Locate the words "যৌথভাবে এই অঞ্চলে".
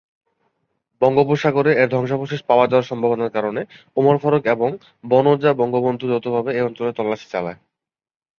6.11-6.91